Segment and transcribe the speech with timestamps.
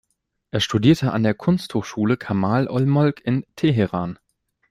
[0.49, 4.17] Er studierte an der Kunsthochschule Kamal ol-Molk in Teheran.